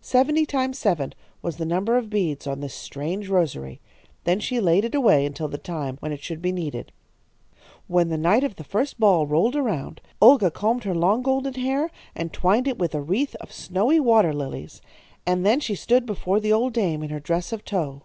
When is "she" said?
4.40-4.58, 15.60-15.74